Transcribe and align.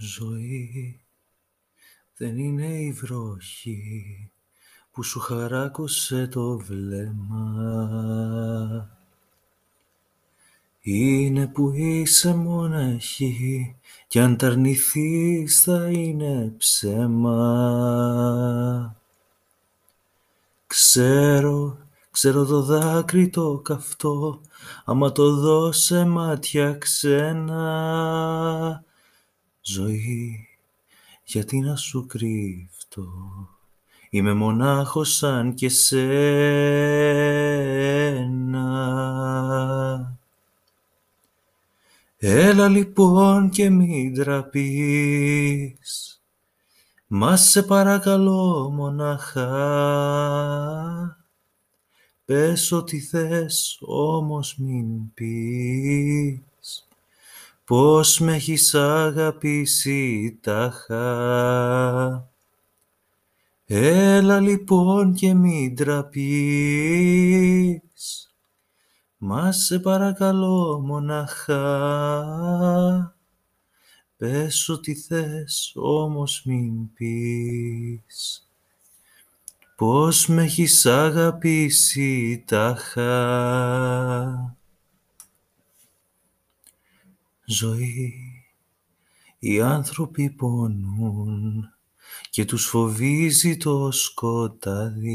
Ζωή 0.00 1.00
δεν 2.16 2.38
είναι 2.38 2.66
η 2.66 2.92
βροχή 2.92 4.30
που 4.92 5.02
σου 5.02 5.20
χαράκωσε 5.20 6.26
το 6.26 6.58
βλέμμα. 6.58 7.48
Είναι 10.80 11.46
που 11.46 11.72
είσαι 11.72 12.34
μοναχή 12.34 13.76
κι 14.06 14.18
αν 14.18 14.36
τα 14.36 14.56
θα 15.48 15.88
είναι 15.90 16.54
ψέμα. 16.58 17.36
Ξέρω, 20.66 21.78
ξέρω 22.10 22.44
το 22.44 22.62
δάκρυ 22.62 23.28
το 23.28 23.58
καυτό 23.58 24.40
άμα 24.84 25.12
το 25.12 25.34
δώσε 25.34 26.04
μάτια 26.04 26.72
ξένα 26.72 27.66
Ζωή, 29.70 30.48
γιατί 31.24 31.58
να 31.58 31.76
σου 31.76 32.06
κρύφτω, 32.06 33.08
είμαι 34.10 34.32
μονάχος 34.34 35.16
σαν 35.16 35.54
και 35.54 35.68
σένα. 35.68 36.08
Έλα 42.16 42.68
λοιπόν 42.68 43.50
και 43.50 43.70
μην 43.70 44.14
τραπείς, 44.14 45.42
μα 47.06 47.36
σε 47.36 47.62
παρακαλώ 47.62 48.70
μοναχά. 48.70 49.46
Πες 52.24 52.72
ό,τι 52.72 53.00
θες, 53.00 53.78
όμως 53.80 54.56
μην 54.58 55.12
πεις 55.14 56.87
πως 57.68 58.18
με 58.18 58.34
έχεις 58.34 58.74
αγαπήσει 58.74 60.38
τάχα; 60.42 61.02
Έλα 63.64 64.40
λοιπόν 64.40 65.14
και 65.14 65.34
μην 65.34 65.76
τραπείς, 65.76 67.02
μα 69.16 69.52
σε 69.52 69.78
παρακαλώ 69.78 70.80
μοναχά. 70.80 71.56
Πες 74.16 74.68
ό,τι 74.68 74.94
θες, 74.94 75.72
όμως 75.74 76.42
μην 76.44 76.92
πεις, 76.92 78.48
πως 79.76 80.26
με 80.26 80.42
έχεις 80.42 80.86
αγαπήσει 80.86 82.44
τάχα; 82.46 83.06
Ζωή, 87.50 88.14
οι 89.38 89.60
άνθρωποι 89.60 90.30
πονούν 90.30 91.74
και 92.30 92.44
τους 92.44 92.64
φοβίζει 92.66 93.56
το 93.56 93.90
σκοτάδι. 93.90 95.12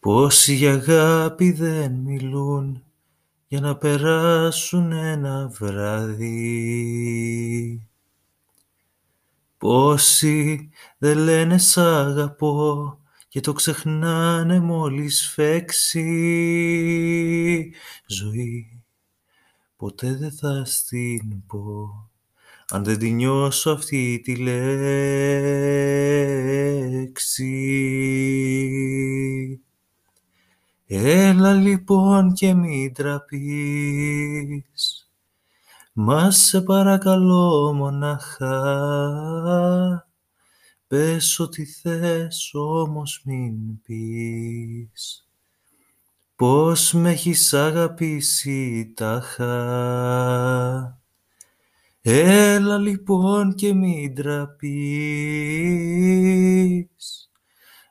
Πόσοι 0.00 0.54
για 0.54 0.72
αγάπη 0.72 1.52
δεν 1.52 1.92
μιλούν 1.92 2.82
για 3.46 3.60
να 3.60 3.76
περάσουν 3.76 4.92
ένα 4.92 5.48
βράδυ. 5.48 6.26
Πόσοι 9.58 10.70
δεν 10.98 11.18
λένε 11.18 11.58
σ' 11.58 11.78
αγαπώ 11.78 12.98
και 13.28 13.40
το 13.40 13.52
ξεχνάνε 13.52 14.60
μόλις 14.60 15.28
φέξει 15.28 16.04
ζωή 18.06 18.75
ποτέ 19.76 20.14
δεν 20.14 20.32
θα 20.32 20.64
στην 20.64 21.46
πω. 21.46 21.88
Αν 22.70 22.84
δεν 22.84 22.98
τη 22.98 23.10
νιώσω 23.10 23.70
αυτή 23.70 24.20
τη 24.24 24.36
λέξη. 24.36 24.70
Έλα 30.86 31.54
λοιπόν 31.54 32.32
και 32.32 32.54
μην 32.54 32.94
τραπείς, 32.94 34.30
μα 35.92 36.30
σε 36.30 36.60
παρακαλώ 36.60 37.72
μοναχά, 37.72 38.58
πες 40.86 41.38
ό,τι 41.38 41.64
θες 41.64 42.50
όμως 42.54 43.22
μην 43.24 43.82
πεις 43.82 45.25
πως 46.36 46.92
με 46.92 47.10
έχεις 47.10 47.54
αγαπήσει 47.54 48.92
τάχα; 48.96 49.50
Έλα 52.00 52.78
λοιπόν 52.78 53.54
και 53.54 53.74
μην 53.74 54.14
τραπείς, 54.14 54.56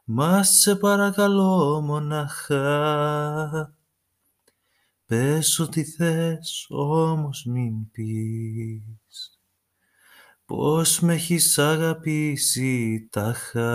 μας 0.06 0.50
σε 0.50 0.76
παρακαλώ 0.76 1.82
μοναχά. 1.82 3.76
Πες 5.06 5.60
ό,τι 5.60 5.84
θες, 5.84 6.66
όμως 6.70 7.46
μην 7.46 7.92
πεις, 7.92 9.40
πως 10.46 11.00
με 11.00 11.14
έχεις 11.14 11.58
αγαπήσει 11.60 13.08
τάχα; 13.12 13.70